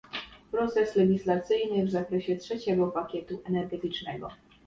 Proces 0.51 0.95
legislacyjny 0.95 1.85
w 1.85 1.89
zakresie 1.91 2.35
trzeciego 2.35 2.87
pakietu 2.87 3.41
energetycznego 3.45 4.27